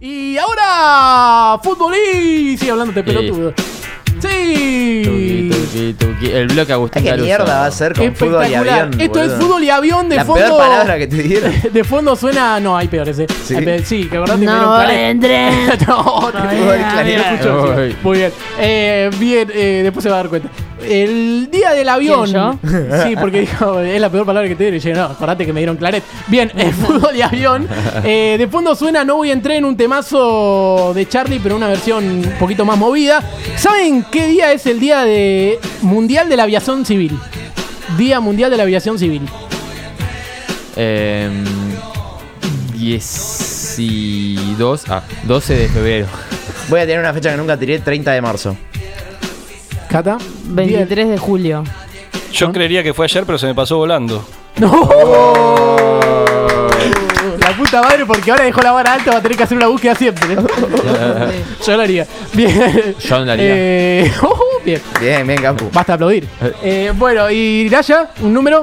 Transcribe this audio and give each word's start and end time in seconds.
Y 0.00 0.38
ahora, 0.38 1.58
fútbol 1.62 1.92
y 1.96 2.56
sigue 2.56 2.70
hablando 2.70 2.92
de 2.92 3.02
pelotudo. 3.02 3.52
Sí. 4.20 5.02
Tuki, 5.04 5.50
tuki, 5.50 5.92
tuki. 5.94 6.26
El 6.32 6.48
bloque 6.48 6.72
Agustín 6.72 7.02
¿Qué 7.02 7.08
Caruso. 7.10 7.24
mierda 7.24 7.60
va 7.60 7.66
a 7.66 7.70
ser 7.70 7.92
con 7.94 8.14
fútbol 8.16 8.42
y 8.42 8.54
Espectacular. 8.54 8.80
avión? 8.86 9.00
Esto 9.00 9.22
es 9.22 9.32
fútbol 9.34 9.62
y 9.64 9.70
avión 9.70 10.08
de 10.08 10.16
La 10.16 10.24
fondo. 10.24 10.44
peor 10.44 10.58
palabra 10.58 10.98
que 10.98 11.06
te 11.06 11.22
dieron. 11.22 11.52
De 11.72 11.84
fondo 11.84 12.16
suena. 12.16 12.58
No, 12.58 12.76
hay 12.76 12.88
peores, 12.88 13.18
eh. 13.20 13.26
¿Sí? 13.44 13.54
Hay 13.54 13.64
peores. 13.64 13.88
Sí, 13.88 14.02
que 14.08 14.08
que 14.10 14.18
me 14.18 14.46
No, 14.46 14.90
entré. 14.90 15.50
no, 15.86 16.30
te 16.32 17.90
sí. 17.90 17.96
Muy 18.02 18.18
bien. 18.18 18.32
Eh, 18.58 19.10
bien, 19.18 19.50
eh, 19.54 19.80
después 19.84 20.02
se 20.02 20.10
va 20.10 20.16
a 20.16 20.18
dar 20.22 20.28
cuenta. 20.28 20.48
El 20.82 21.48
día 21.50 21.72
del 21.72 21.88
avión. 21.88 22.58
Sí, 23.04 23.14
porque 23.16 23.40
dijo, 23.40 23.80
es 23.80 24.00
la 24.00 24.10
peor 24.10 24.26
palabra 24.26 24.48
que 24.48 24.54
te 24.54 24.64
dieron. 24.64 24.78
Y 24.78 24.80
yo, 24.80 24.94
no, 24.94 25.04
acordate 25.12 25.46
que 25.46 25.52
me 25.52 25.60
dieron 25.60 25.76
claret. 25.76 26.02
Bien, 26.26 26.50
el 26.56 26.72
fútbol 26.74 27.14
y 27.16 27.22
avión. 27.22 27.68
Eh, 28.04 28.36
de 28.38 28.48
fondo 28.48 28.74
suena 28.74 29.04
No 29.04 29.16
voy 29.16 29.30
a 29.30 29.32
entrar 29.32 29.56
en 29.56 29.64
un 29.64 29.76
temazo 29.76 30.92
de 30.94 31.08
Charlie, 31.08 31.40
pero 31.40 31.56
una 31.56 31.68
versión 31.68 32.04
un 32.04 32.34
poquito 32.38 32.64
más 32.64 32.76
movida. 32.76 33.22
¿Saben 33.56 34.04
qué 34.10 34.28
día 34.28 34.52
es 34.52 34.66
el 34.66 34.80
día 34.80 35.04
de 35.04 35.58
Mundial 35.82 36.28
de 36.28 36.36
la 36.36 36.44
Aviación 36.44 36.84
Civil? 36.84 37.18
Día 37.96 38.20
Mundial 38.20 38.50
de 38.50 38.56
la 38.56 38.62
Aviación 38.64 38.98
Civil. 38.98 39.22
Em, 40.76 41.44
12, 44.56 44.86
ah, 44.90 45.02
12 45.24 45.54
de 45.54 45.68
febrero. 45.68 46.06
Voy 46.68 46.80
a 46.80 46.82
tener 46.86 47.00
una 47.00 47.12
fecha 47.12 47.30
que 47.30 47.36
nunca 47.36 47.56
tiré, 47.56 47.78
30 47.78 48.12
de 48.12 48.20
marzo. 48.20 48.56
Cata. 49.88 50.18
23 50.44 51.08
de 51.08 51.18
julio. 51.18 51.64
Yo 52.32 52.52
creería 52.52 52.82
que 52.82 52.92
fue 52.92 53.06
ayer, 53.06 53.24
pero 53.24 53.38
se 53.38 53.46
me 53.46 53.54
pasó 53.54 53.78
volando. 53.78 54.24
¡No! 54.56 54.88
La 57.40 57.56
puta 57.56 57.82
madre, 57.82 58.04
porque 58.04 58.30
ahora 58.30 58.44
dejó 58.44 58.60
la 58.60 58.72
vara 58.72 58.92
alta, 58.94 59.12
va 59.12 59.16
a 59.18 59.22
tener 59.22 59.36
que 59.36 59.44
hacer 59.44 59.56
una 59.56 59.68
búsqueda 59.68 59.94
siempre. 59.94 60.36
Yo 61.66 61.76
lo 61.76 61.82
haría. 61.82 62.06
Bien. 62.34 62.94
Yo 62.98 63.18
lo 63.24 63.32
haría. 63.32 63.46
Eh, 63.48 64.12
bien. 64.64 64.82
Bien, 65.00 65.26
bien, 65.26 65.40
Campu. 65.40 65.70
Basta 65.72 65.94
aplaudir. 65.94 66.28
Eh, 66.62 66.92
bueno, 66.94 67.30
y 67.30 67.68
Naya, 67.70 68.10
un 68.20 68.34
número 68.34 68.62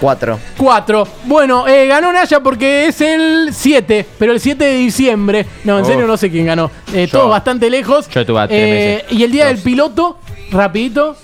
4. 0.00 0.38
4. 0.58 1.08
Bueno, 1.24 1.66
eh, 1.68 1.86
ganó 1.86 2.12
Naya 2.12 2.40
porque 2.40 2.86
es 2.86 3.00
el 3.00 3.50
7, 3.52 4.04
pero 4.18 4.32
el 4.32 4.40
7 4.40 4.64
de 4.64 4.74
diciembre. 4.76 5.46
No, 5.64 5.78
en 5.78 5.84
Oh. 5.84 5.86
serio 5.86 6.06
no 6.06 6.16
sé 6.16 6.30
quién 6.30 6.46
ganó. 6.46 6.70
Eh, 6.92 7.06
Yo. 7.06 7.18
todos 7.18 7.30
bastante 7.30 7.70
lejos. 7.70 8.08
Yo 8.08 8.20
estuve 8.20 8.40
a 8.40 8.48
tres 8.48 8.60
Eh, 8.60 9.02
meses. 9.04 9.18
Y 9.18 9.24
el 9.24 9.32
día 9.32 9.46
del 9.46 9.56
Dos. 9.56 9.64
piloto, 9.64 10.18
rapidito. 10.50 11.16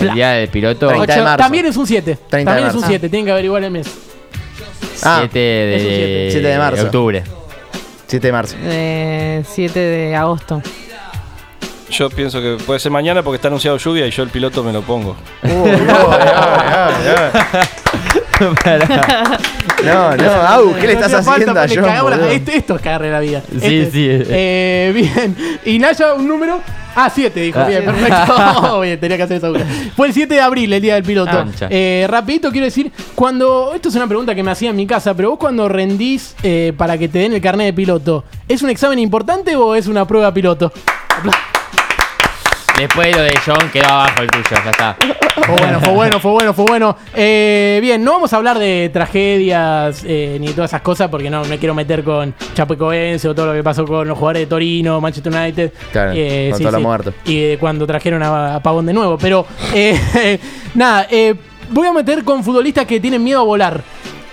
El 0.00 0.12
día 0.14 0.30
del 0.30 0.48
piloto, 0.48 0.88
30 0.88 1.06
de 1.06 1.12
ocho- 1.12 1.24
marzo. 1.24 1.42
También 1.42 1.66
es 1.66 1.76
un 1.76 1.86
7. 1.86 2.18
30 2.28 2.38
de 2.38 2.44
También 2.44 2.68
es 2.68 2.74
un 2.74 2.80
marzo. 2.82 2.88
7, 2.90 3.08
tienen 3.08 3.24
que 3.26 3.32
averiguar 3.32 3.64
el 3.64 3.70
mes. 3.70 3.86
7 4.94 5.00
Ah, 5.04 5.28
de, 5.32 5.76
es 5.76 5.82
un 5.82 5.88
siete. 5.88 6.28
7 6.32 6.48
de 6.48 6.58
marzo. 6.58 6.82
octubre. 6.84 7.22
7 8.06 8.26
de 8.26 8.32
marzo. 8.32 8.56
Eh, 8.62 9.42
7 9.48 9.78
de 9.80 10.14
agosto. 10.16 10.62
Yo 11.90 12.10
pienso 12.10 12.40
que 12.42 12.58
puede 12.66 12.78
ser 12.80 12.92
mañana 12.92 13.22
porque 13.22 13.36
está 13.36 13.48
anunciado 13.48 13.78
lluvia 13.78 14.06
y 14.06 14.10
yo 14.10 14.22
el 14.22 14.28
piloto 14.28 14.62
me 14.62 14.72
lo 14.74 14.82
pongo. 14.82 15.16
No, 19.84 20.16
no, 20.16 20.32
Au, 20.32 20.74
¿qué 20.74 20.88
le 20.88 20.94
No 20.94 21.00
estás 21.00 21.14
hacía 21.14 21.22
falta, 21.22 21.30
haciendo 21.52 21.60
a 21.60 21.66
le 21.66 21.74
John? 21.76 21.84
cagamos 21.84 22.10
la- 22.10 22.16
boludo? 22.16 22.30
esto, 22.32 22.50
esto 22.50 22.74
es 22.76 22.82
cagarle 22.82 23.10
la 23.12 23.20
vida. 23.20 23.42
Sí, 23.48 23.56
Este- 23.78 23.90
sí. 23.92 24.08
Eh, 24.28 24.92
bien. 24.94 25.36
Y 25.64 25.78
Naya, 25.78 26.14
un 26.14 26.26
número. 26.26 26.60
Ah, 26.96 27.08
7, 27.14 27.38
dijo. 27.40 27.60
Ah. 27.60 27.68
Bien, 27.68 27.84
perfecto. 27.84 28.80
bien, 28.82 28.98
tenía 28.98 29.16
que 29.16 29.22
hacer 29.22 29.36
esa 29.36 29.50
una. 29.50 29.64
Fue 29.96 30.08
el 30.08 30.12
7 30.12 30.34
de 30.34 30.40
abril, 30.40 30.72
el 30.72 30.82
día 30.82 30.94
del 30.94 31.04
piloto. 31.04 31.30
Ancha. 31.38 31.68
Eh, 31.70 32.06
rapidito 32.08 32.50
quiero 32.50 32.64
decir, 32.64 32.90
cuando. 33.14 33.72
Esto 33.74 33.88
es 33.88 33.94
una 33.94 34.08
pregunta 34.08 34.34
que 34.34 34.42
me 34.42 34.50
hacía 34.50 34.70
en 34.70 34.76
mi 34.76 34.86
casa, 34.86 35.14
pero 35.14 35.30
vos 35.30 35.38
cuando 35.38 35.68
rendís 35.68 36.34
eh, 36.42 36.72
para 36.76 36.98
que 36.98 37.08
te 37.08 37.20
den 37.20 37.32
el 37.34 37.40
carnet 37.40 37.66
de 37.66 37.72
piloto, 37.72 38.24
¿es 38.48 38.62
un 38.62 38.70
examen 38.70 38.98
importante 38.98 39.54
o 39.54 39.76
es 39.76 39.86
una 39.86 40.06
prueba 40.08 40.34
piloto? 40.34 40.72
Después 42.78 43.08
de 43.08 43.12
lo 43.12 43.22
de 43.22 43.34
John 43.44 43.70
quedó 43.72 43.86
abajo 43.88 44.22
el 44.22 44.28
tuyo, 44.28 44.44
ya 44.64 44.70
está. 44.70 44.96
Fue 45.44 45.56
bueno, 45.56 45.80
fue 45.80 45.92
bueno, 45.92 46.20
fue 46.20 46.30
bueno, 46.30 46.54
fue 46.54 46.64
bueno. 46.64 46.96
Eh, 47.12 47.78
bien, 47.82 48.04
no 48.04 48.12
vamos 48.12 48.32
a 48.32 48.36
hablar 48.36 48.56
de 48.58 48.88
tragedias 48.92 50.04
eh, 50.04 50.36
ni 50.40 50.48
de 50.48 50.52
todas 50.52 50.70
esas 50.70 50.82
cosas 50.82 51.08
porque 51.08 51.28
no 51.28 51.44
me 51.44 51.58
quiero 51.58 51.74
meter 51.74 52.04
con 52.04 52.34
Chapecoense 52.54 53.28
o 53.28 53.34
todo 53.34 53.46
lo 53.46 53.52
que 53.52 53.64
pasó 53.64 53.84
con 53.84 54.06
los 54.06 54.16
jugadores 54.16 54.42
de 54.42 54.46
Torino, 54.46 55.00
Manchester 55.00 55.32
United. 55.32 55.72
Claro, 55.90 56.12
con 56.12 56.72
los 56.72 56.82
muertos. 56.82 57.14
Y 57.24 57.56
cuando 57.56 57.84
trajeron 57.84 58.22
a, 58.22 58.56
a 58.56 58.62
Pavón 58.62 58.86
de 58.86 58.92
nuevo. 58.92 59.18
Pero, 59.18 59.44
eh, 59.74 60.38
nada, 60.74 61.06
eh, 61.10 61.34
voy 61.70 61.88
a 61.88 61.92
meter 61.92 62.24
con 62.24 62.44
futbolistas 62.44 62.86
que 62.86 63.00
tienen 63.00 63.22
miedo 63.22 63.40
a 63.40 63.44
volar. 63.44 63.82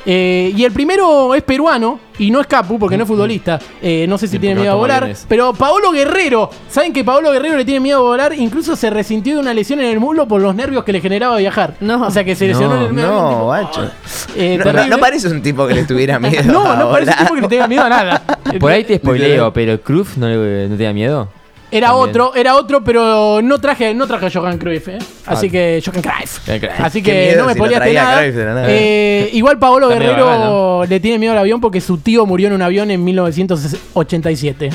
Eh, 0.05 0.53
y 0.55 0.63
el 0.63 0.71
primero 0.71 1.33
es 1.33 1.41
peruano 1.41 1.99
y 2.19 2.29
no 2.29 2.39
es 2.39 2.45
Capu 2.47 2.77
porque 2.77 2.95
no 2.95 3.03
es 3.03 3.07
futbolista. 3.07 3.59
Eh, 3.81 4.05
no 4.07 4.17
sé 4.17 4.27
si 4.27 4.33
Sí, 4.33 4.39
tiene 4.39 4.55
miedo 4.61 4.71
a 4.71 4.75
no 4.75 4.79
volar. 4.79 5.11
Pero 5.27 5.53
Paolo 5.53 5.91
Guerrero, 5.91 6.49
¿saben 6.69 6.93
que 6.93 7.03
Paolo 7.03 7.31
Guerrero 7.31 7.57
le 7.57 7.65
tiene 7.65 7.79
miedo 7.79 7.97
a 7.99 8.01
volar? 8.01 8.33
Incluso 8.35 8.75
se 8.75 8.89
resintió 8.89 9.33
de 9.35 9.39
una 9.41 9.53
lesión 9.53 9.79
en 9.79 9.87
el 9.87 9.99
muslo 9.99 10.27
por 10.27 10.41
los 10.41 10.53
nervios 10.53 10.83
que 10.83 10.91
le 10.93 11.01
generaba 11.01 11.37
viajar. 11.37 11.75
No. 11.79 12.05
O 12.05 12.11
sea 12.11 12.23
que 12.23 12.35
se 12.35 12.47
lesionó 12.47 12.75
en 12.77 12.81
el 12.83 12.93
medio. 12.93 13.07
No, 13.09 13.29
tipo, 13.29 13.43
guacho. 13.45 13.91
eh, 14.35 14.59
No, 14.63 14.71
no, 14.73 14.87
no 14.87 14.97
parece 14.99 15.27
un 15.27 15.41
tipo 15.41 15.65
que 15.67 15.73
le 15.73 15.83
tuviera 15.85 16.19
miedo. 16.19 16.43
No, 16.53 16.71
a 16.71 16.75
no 16.75 16.91
parece 16.91 17.11
un 17.11 17.17
tipo 17.17 17.35
que 17.35 17.41
le 17.41 17.47
tenga 17.47 17.67
miedo 17.67 17.83
a 17.83 17.89
nada. 17.89 18.21
Por 18.59 18.71
ahí 18.71 18.83
te 18.83 18.97
spoileo, 18.97 19.51
pero 19.53 19.81
Cruz 19.81 20.17
no, 20.17 20.27
le, 20.27 20.69
no 20.69 20.75
tenía 20.77 20.93
miedo. 20.93 21.29
Era 21.75 21.87
También. 21.89 22.09
otro, 22.09 22.35
era 22.35 22.55
otro, 22.55 22.83
pero 22.83 23.41
no 23.41 23.59
traje, 23.59 23.93
no 23.93 24.07
traje 24.07 24.27
a 24.27 24.31
Johan 24.31 24.57
Cruyff, 24.57 24.87
¿eh? 24.87 24.97
Así 25.25 25.47
Ah. 25.47 25.51
que 25.51 25.83
Johan 25.85 26.01
Cruyff. 26.01 26.39
Así 26.79 27.01
que 27.03 27.35
no 27.37 27.45
me 27.45 27.53
si 27.53 27.59
traía 27.59 28.03
nada. 28.03 28.25
Nada. 28.27 28.65
Eh, 28.69 29.29
igual 29.33 29.59
Paolo 29.59 29.89
Guerrero 29.89 30.85
le 30.85 30.99
tiene 30.99 31.19
miedo 31.19 31.33
al 31.33 31.39
avión 31.39 31.59
porque 31.59 31.81
su 31.81 31.97
tío 31.97 32.25
murió 32.25 32.47
en 32.47 32.53
un 32.53 32.61
avión 32.61 32.91
en 32.91 33.03
1987. 33.03 34.69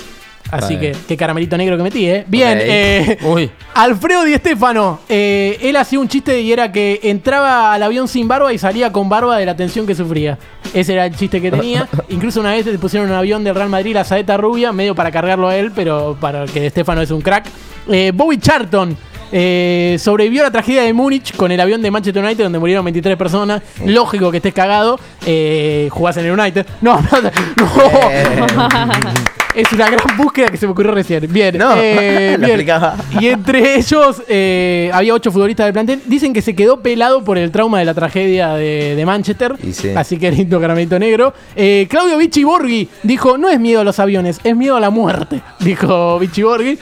Así 0.50 0.76
que, 0.76 0.94
qué 1.06 1.16
caramelito 1.16 1.56
negro 1.56 1.76
que 1.76 1.82
metí, 1.82 2.06
¿eh? 2.06 2.24
Bien, 2.26 2.58
eh, 2.60 3.18
Uy. 3.22 3.50
Alfredo 3.74 4.24
Di 4.24 4.34
Stefano, 4.34 5.00
eh, 5.08 5.58
él 5.62 5.76
hacía 5.76 6.00
un 6.00 6.08
chiste 6.08 6.40
y 6.40 6.52
era 6.52 6.72
que 6.72 7.00
entraba 7.04 7.72
al 7.72 7.82
avión 7.82 8.08
sin 8.08 8.28
barba 8.28 8.52
y 8.52 8.58
salía 8.58 8.92
con 8.92 9.08
barba 9.08 9.36
de 9.38 9.46
la 9.46 9.56
tensión 9.56 9.86
que 9.86 9.94
sufría. 9.94 10.38
Ese 10.74 10.92
era 10.92 11.06
el 11.06 11.16
chiste 11.16 11.40
que 11.40 11.50
tenía. 11.50 11.88
Incluso 12.08 12.40
una 12.40 12.52
vez 12.52 12.66
le 12.66 12.78
pusieron 12.78 13.08
un 13.08 13.16
avión 13.16 13.44
del 13.44 13.54
Real 13.54 13.68
Madrid, 13.68 13.94
la 13.94 14.04
saeta 14.04 14.36
rubia, 14.36 14.72
medio 14.72 14.94
para 14.94 15.10
cargarlo 15.10 15.48
a 15.48 15.56
él, 15.56 15.72
pero 15.74 16.16
para 16.20 16.44
que 16.46 16.60
Di 16.60 16.70
Stefano 16.70 17.00
es 17.02 17.10
un 17.10 17.22
crack. 17.22 17.46
Eh, 17.88 18.12
Bobby 18.14 18.38
Charlton. 18.38 18.96
Eh, 19.32 19.96
sobrevivió 19.98 20.42
a 20.42 20.44
la 20.44 20.50
tragedia 20.50 20.82
de 20.82 20.92
Múnich 20.92 21.34
con 21.36 21.50
el 21.52 21.60
avión 21.60 21.82
de 21.82 21.90
Manchester 21.90 22.22
United 22.24 22.44
donde 22.44 22.58
murieron 22.58 22.84
23 22.84 23.16
personas. 23.16 23.62
Lógico 23.84 24.30
que 24.30 24.38
estés 24.38 24.54
cagado. 24.54 24.98
Eh, 25.26 25.88
jugás 25.90 26.16
en 26.16 26.26
el 26.26 26.38
United. 26.38 26.66
No, 26.80 26.98
no, 27.00 27.20
no. 27.20 27.30
Es 29.54 29.72
una 29.72 29.90
gran 29.90 30.16
búsqueda 30.16 30.48
que 30.48 30.56
se 30.56 30.66
me 30.66 30.72
ocurrió 30.72 30.92
recién. 30.92 31.26
Bien, 31.28 31.58
No, 31.58 31.74
eh, 31.76 32.36
bien. 32.40 32.64
Y 33.20 33.26
entre 33.26 33.76
ellos 33.76 34.22
eh, 34.28 34.90
había 34.92 35.12
ocho 35.12 35.32
futbolistas 35.32 35.66
del 35.66 35.72
plantel. 35.72 36.00
Dicen 36.06 36.32
que 36.32 36.40
se 36.40 36.54
quedó 36.54 36.80
pelado 36.80 37.24
por 37.24 37.36
el 37.36 37.50
trauma 37.50 37.80
de 37.80 37.84
la 37.84 37.92
tragedia 37.94 38.54
de, 38.54 38.94
de 38.94 39.06
Manchester. 39.06 39.56
Sí. 39.72 39.90
Así 39.96 40.18
que 40.18 40.30
lindo 40.30 40.60
caramelito 40.60 40.98
negro. 40.98 41.34
Eh, 41.56 41.86
Claudio 41.90 42.16
Vichy 42.16 42.44
Borghi 42.44 42.88
dijo: 43.02 43.38
No 43.38 43.48
es 43.48 43.58
miedo 43.58 43.80
a 43.80 43.84
los 43.84 43.98
aviones, 43.98 44.38
es 44.44 44.54
miedo 44.54 44.76
a 44.76 44.80
la 44.80 44.90
muerte. 44.90 45.40
Dijo 45.60 46.18
Vichy 46.20 46.42
Borghi. 46.42 46.78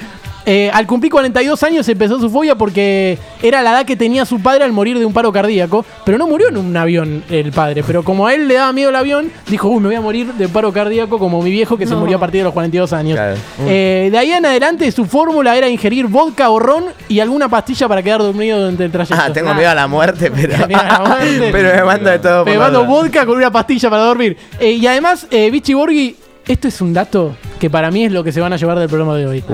Eh, 0.51 0.71
al 0.73 0.87
cumplir 0.87 1.13
42 1.13 1.63
años 1.63 1.87
empezó 1.91 2.19
su 2.19 2.31
fobia 2.31 2.55
porque 2.55 3.19
era 3.43 3.61
la 3.61 3.73
edad 3.73 3.85
que 3.85 3.97
tenía 3.97 4.25
su 4.25 4.41
padre 4.41 4.65
al 4.65 4.73
morir 4.73 4.99
de 4.99 5.05
un 5.05 5.13
paro 5.13 5.31
cardíaco. 5.31 5.85
Pero 6.07 6.17
no 6.17 6.27
murió 6.27 6.49
en 6.49 6.57
un 6.57 6.75
avión 6.75 7.23
el 7.29 7.53
padre. 7.53 7.85
Pero 7.87 8.03
como 8.03 8.27
a 8.27 8.33
él 8.33 8.49
le 8.49 8.55
daba 8.55 8.73
miedo 8.73 8.89
el 8.89 8.97
avión, 8.97 9.31
dijo: 9.47 9.69
Uy, 9.69 9.81
me 9.81 9.89
voy 9.89 9.97
a 9.97 10.01
morir 10.01 10.33
de 10.33 10.49
paro 10.49 10.73
cardíaco 10.73 11.19
como 11.19 11.43
mi 11.43 11.51
viejo 11.51 11.77
que 11.77 11.87
se 11.87 11.95
murió 11.95 12.17
a 12.17 12.21
partir 12.21 12.41
de 12.41 12.45
los 12.45 12.55
42 12.55 12.91
años. 12.95 13.17
Claro. 13.17 13.37
Eh, 13.67 14.09
de 14.11 14.17
ahí 14.17 14.33
en 14.33 14.47
adelante 14.47 14.91
su 14.91 15.05
fórmula 15.05 15.55
era 15.55 15.69
ingerir 15.69 16.07
vodka 16.07 16.49
o 16.49 16.59
ron 16.59 16.85
y 17.09 17.21
alguna 17.21 17.51
pastilla 17.51 17.87
para 17.87 18.03
quedar 18.03 18.23
dormido 18.23 18.59
durante 18.59 18.87
el 18.87 18.91
trayecto. 18.91 19.23
Ah, 19.23 19.31
tengo 19.31 19.53
miedo 19.53 19.69
a 19.69 19.75
la 19.75 19.87
muerte, 19.87 20.31
pero. 20.35 20.67
La 20.67 21.03
muerte. 21.07 21.49
pero 21.53 21.77
me 21.77 21.85
mando 21.85 22.09
de 22.09 22.19
todo. 22.21 22.47
Me 22.47 22.57
mando 22.57 22.87
vodka 22.87 23.27
con 23.27 23.37
una 23.37 23.51
pastilla 23.51 23.91
para 23.91 24.05
dormir. 24.05 24.35
Eh, 24.59 24.73
y 24.73 24.87
además, 24.87 25.27
eh, 25.31 25.51
Vichy 25.51 25.75
Borghi, 25.75 26.17
esto 26.47 26.69
es 26.69 26.81
un 26.81 26.95
dato 26.95 27.37
que 27.61 27.69
para 27.69 27.91
mí 27.91 28.07
es 28.07 28.13
lo 28.13 28.25
que 28.25 28.33
se 28.33 28.41
van 28.41 28.55
a 28.55 28.57
llevar 28.57 28.79
del 28.79 28.89
programa 28.89 29.15
de 29.15 29.27
hoy. 29.27 29.44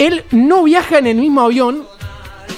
Él 0.00 0.24
no 0.32 0.64
viaja 0.64 0.98
en 0.98 1.06
el 1.06 1.16
mismo 1.18 1.42
avión 1.42 1.84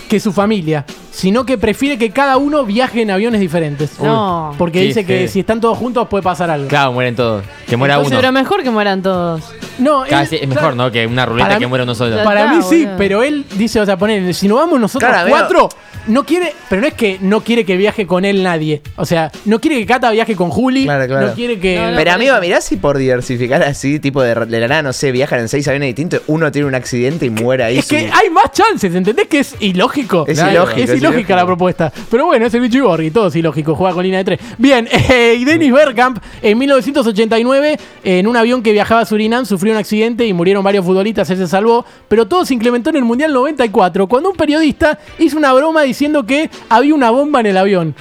que 0.09 0.21
su 0.21 0.33
familia, 0.33 0.85
sino 1.11 1.45
que 1.45 1.59
prefiere 1.59 1.99
que 1.99 2.11
cada 2.11 2.37
uno 2.37 2.65
viaje 2.65 3.03
en 3.03 3.11
aviones 3.11 3.41
diferentes. 3.41 3.99
No. 3.99 4.55
Porque 4.57 4.79
Qué 4.81 4.85
dice 4.87 5.05
que 5.05 5.19
feo. 5.21 5.29
si 5.29 5.41
están 5.41 5.61
todos 5.61 5.77
juntos 5.77 6.07
puede 6.09 6.23
pasar 6.23 6.51
algo. 6.51 6.69
Claro, 6.69 6.93
mueren 6.93 7.17
todos. 7.17 7.45
Que 7.67 7.77
muera 7.77 7.95
Entonces, 7.95 8.13
uno. 8.13 8.21
pero 8.21 8.33
mejor 8.33 8.63
que 8.63 8.71
mueran 8.71 9.03
todos. 9.03 9.43
No, 9.83 10.05
él- 10.05 10.29
es 10.31 10.49
mejor, 10.49 10.77
¿no? 10.77 10.91
Que 10.91 11.07
una 11.07 11.27
ruleta 11.27 11.47
Para 11.49 11.59
que 11.59 11.67
mí- 11.67 11.69
muera 11.69 11.85
uno 11.85 11.95
solo. 11.95 12.23
Para 12.25 12.45
está, 12.45 12.55
mí 12.57 12.63
sí, 12.69 12.83
boludo. 12.85 12.97
pero 12.99 13.23
él 13.23 13.45
dice, 13.57 13.81
o 13.81 13.87
sea, 13.87 13.97
poner, 13.97 14.33
si 14.35 14.49
nos 14.49 14.59
vamos 14.59 14.81
nosotros 14.81 15.11
Claro, 15.11 15.29
cuatro, 15.29 15.69
no 16.09 16.25
quiere, 16.25 16.53
pero 16.69 16.81
no 16.83 16.89
es 16.89 16.95
que 16.95 17.19
no 17.21 17.41
quiere 17.43 17.65
que 17.65 17.77
viaje 17.77 18.07
con 18.07 18.25
él 18.25 18.43
nadie. 18.43 18.83
O 18.97 19.05
sea, 19.07 19.31
no 19.45 19.61
quiere 19.61 19.79
que 19.79 19.87
Cata 19.87 20.11
viaje 20.11 20.35
con 20.35 20.51
Juli, 20.51 20.85
Claro, 20.85 21.07
claro. 21.07 21.27
no 21.29 21.35
quiere 21.35 21.59
que... 21.61 21.77
No, 21.77 21.91
no. 21.93 21.97
Pero 21.97 22.13
amigo, 22.13 22.35
mirá 22.41 22.61
si 22.61 22.77
por 22.77 22.99
diversificar 22.99 23.63
así, 23.63 24.01
tipo 24.01 24.21
de, 24.23 24.35
de 24.35 24.61
la 24.61 24.69
nada, 24.69 24.83
no 24.83 24.93
sé, 24.93 25.13
viajan 25.13 25.41
en 25.41 25.49
seis 25.49 25.67
aviones 25.69 25.89
distintos, 25.89 26.23
uno 26.27 26.51
tiene 26.51 26.67
un 26.67 26.75
accidente 26.75 27.27
y 27.27 27.31
muere 27.31 27.65
ahí. 27.65 27.79
Es 27.79 27.87
que 27.89 28.11
hay 28.13 28.31
más 28.31 28.51
chances, 28.53 28.95
¿entendés? 28.95 29.29
Que 29.29 29.41
es 29.41 29.55
ilógico. 29.61 30.25
Es 30.27 30.39
Claro. 30.39 30.53
ilógico. 30.53 30.93
Es 30.93 30.99
ilógica 31.01 31.37
la 31.37 31.47
propuesta. 31.47 31.93
Pero 32.11 32.27
bueno, 32.27 32.47
es 32.47 32.55
el 32.55 32.61
Vichy 32.61 32.81
Borghi, 32.81 33.11
todo 33.11 33.29
es 33.29 33.37
ilógico, 33.37 33.75
juega 33.77 33.95
con 33.95 34.03
línea 34.03 34.19
de 34.19 34.25
tres. 34.25 34.41
Bien, 34.59 34.89
eh, 35.11 35.37
y 35.39 35.45
Dennis 35.45 35.73
Bergkamp 35.73 36.19
en 36.43 36.59
1989, 36.59 37.79
en 38.05 38.27
un 38.27 38.37
avión 38.37 38.63
que 38.63 38.73
viajaba 38.73 39.03
a 39.03 39.07
Surinam, 39.07 39.47
sufrió 39.47 39.72
sufrió 39.73 39.77
un 39.77 39.79
accidente 39.79 40.27
y 40.27 40.33
murieron 40.33 40.63
varios 40.63 40.85
futbolistas, 40.85 41.29
él 41.31 41.39
se 41.39 41.47
salvó, 41.47 41.85
pero 42.09 42.27
todo 42.27 42.45
se 42.45 42.55
implementó 42.55 42.91
en 42.91 42.97
el 42.97 43.05
Mundial 43.05 43.33
94, 43.33 44.07
cuando 44.07 44.31
un 44.31 44.37
periodista 44.37 44.99
hizo 45.19 45.39
una 45.39 45.53
broma 45.53 45.83
diciendo 45.83 46.25
que 46.25 46.51
había 46.69 46.95
una 46.95 47.11
bomba 47.11 47.41
en 47.41 47.47
el 47.47 47.57
avión. 47.57 47.95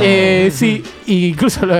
Eh, 0.00 0.50
sí, 0.54 0.82
incluso 1.06 1.66
lo, 1.66 1.76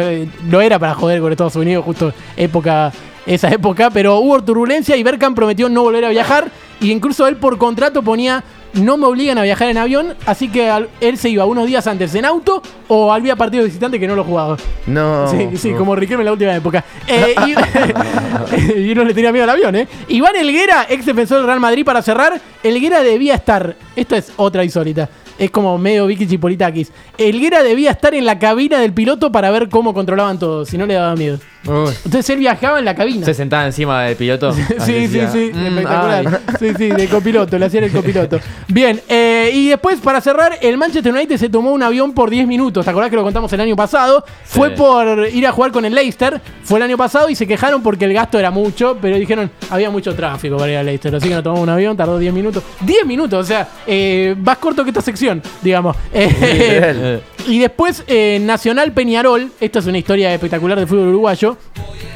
no 0.49 0.61
era 0.61 0.79
para 0.79 0.95
joder 0.95 1.21
con 1.21 1.33
Estados 1.33 1.57
Unidos, 1.57 1.85
justo 1.85 2.13
época, 2.37 2.93
esa 3.27 3.49
época, 3.49 3.91
pero 3.91 4.19
hubo 4.19 4.43
turbulencia 4.43 4.97
y 4.97 5.03
Berkham 5.03 5.35
prometió 5.35 5.69
no 5.69 5.83
volver 5.83 6.05
a 6.05 6.11
viajar, 6.11 6.51
y 6.81 6.91
incluso 6.91 7.27
él 7.27 7.37
por 7.37 7.57
contrato 7.59 8.03
ponía 8.03 8.45
no 8.75 8.97
me 8.97 9.07
obligan 9.07 9.39
a 9.39 9.43
viajar 9.43 9.69
en 9.69 9.79
avión, 9.79 10.15
así 10.27 10.49
que 10.49 10.69
al- 10.69 10.89
él 11.01 11.17
se 11.19 11.29
iba 11.31 11.45
unos 11.45 11.67
días 11.67 11.87
antes 11.87 12.15
en 12.15 12.25
auto 12.25 12.63
o 12.89 13.13
había 13.13 13.37
partido 13.37 13.65
visitante 13.65 13.99
que 14.01 14.07
no 14.07 14.15
lo 14.17 14.25
jugaba. 14.25 14.57
No. 14.87 15.29
Sí, 15.31 15.49
sí, 15.57 15.73
como 15.73 15.95
Riquelme 15.97 16.23
en 16.23 16.27
la 16.27 16.33
última 16.33 16.55
época. 16.55 16.85
Eh, 17.07 17.35
y, 17.47 18.81
y 18.91 18.95
no 18.95 19.05
le 19.05 19.15
tenía 19.15 19.33
miedo 19.33 19.45
al 19.45 19.51
avión, 19.51 19.75
¿eh? 19.77 19.89
Iván 20.09 20.37
Elguera, 20.37 20.87
ex 20.89 21.07
defensor 21.07 21.39
del 21.39 21.47
Real 21.47 21.61
Madrid, 21.61 21.85
para 21.85 22.03
cerrar. 22.03 22.41
Elguera 22.63 23.03
debía 23.03 23.35
estar. 23.35 23.77
Esto 23.97 24.17
es 24.17 24.33
otra 24.37 24.65
insólita. 24.65 25.09
Es 25.39 25.51
como 25.51 25.77
medio 25.79 26.07
Vicky 26.07 26.27
Chipolitakis. 26.29 26.93
Elguera 27.19 27.63
debía 27.63 27.91
estar 27.91 28.15
en 28.15 28.25
la 28.25 28.39
cabina 28.39 28.79
del 28.79 28.93
piloto 28.93 29.33
para 29.33 29.51
ver 29.51 29.69
cómo 29.69 29.93
controlaban 29.93 30.39
todo, 30.39 30.65
si 30.65 30.79
no 30.79 30.87
le 30.87 30.95
daba 30.95 31.15
miedo. 31.17 31.39
Uy. 31.67 31.93
Entonces 32.05 32.31
él 32.31 32.39
viajaba 32.39 32.79
en 32.79 32.85
la 32.85 32.95
cabina. 32.95 33.25
Se 33.25 33.35
sentaba 33.35 33.65
encima 33.67 34.03
del 34.05 34.17
piloto. 34.17 34.53
Sí, 34.85 35.09
sí, 35.09 35.21
sí, 35.33 35.51
"Mm, 35.55 35.67
espectacular. 35.67 36.41
ay". 36.47 36.55
Sí, 36.59 36.69
sí, 36.77 36.89
de 36.91 37.09
copiloto, 37.09 37.59
le 37.59 37.67
hacían 37.67 37.85
el 37.85 37.91
copiloto. 37.93 38.39
Bien, 38.69 39.01
eh, 39.09 39.51
y 39.53 39.69
después 39.69 39.99
para 40.01 40.21
cerrar, 40.21 40.59
el 40.61 40.77
Manchester 40.77 41.13
United 41.13 41.37
se 41.39 41.49
tomó 41.49 41.73
un 41.73 41.83
avión 41.83 42.13
por 42.13 42.29
10 42.31 42.47
minutos. 42.47 42.85
¿Te 42.85 42.91
acordás 42.91 43.11
que 43.11 43.17
lo 43.17 43.23
contamos 43.23 43.53
el 43.53 43.61
año 43.61 43.77
pasado? 43.77 44.25
Fue 44.45 44.71
por 44.71 45.27
ir 45.33 45.47
a 45.47 45.53
jugar 45.53 45.73
con 45.73 45.85
el 45.85 45.95
Leicester, 45.95 46.41
fue 46.63 46.79
el 46.79 46.83
año 46.85 46.97
pasado 46.97 47.29
y 47.31 47.35
se 47.35 47.47
quejaron 47.47 47.83
porque 47.83 48.05
el 48.05 48.13
gasto 48.13 48.39
era 48.39 48.51
mucho, 48.51 48.99
pero 49.01 49.17
dijeron 49.17 49.51
había 49.71 49.91
mucho 49.91 50.15
tráfico 50.15 50.57
para 50.57 50.73
ir 50.73 50.79
al 50.79 50.87
Leicester. 50.87 51.15
Así 51.15 51.29
que 51.29 51.35
nos 51.35 51.43
tomamos 51.43 51.63
un 51.63 51.71
avión, 51.71 51.97
tardó 51.97 52.19
10 52.19 52.33
minutos. 52.35 52.63
10 52.81 53.07
minutos, 53.07 53.41
o 53.41 53.45
sea, 53.47 53.69
eh, 53.87 54.35
más 54.39 54.59
corto 54.59 54.85
que 54.85 54.91
esta 54.91 55.01
sección, 55.03 55.43
digamos. 55.63 55.97
Eh, 56.13 56.31
Eh, 56.37 57.21
y 57.47 57.59
después, 57.59 58.03
eh, 58.07 58.39
Nacional 58.41 58.93
Peñarol, 58.93 59.51
esto 59.61 59.79
es 59.79 59.87
una 59.87 59.99
historia 59.99 60.33
espectacular 60.33 60.79
del 60.79 60.87
fútbol 60.89 61.09
uruguayo. 61.09 61.54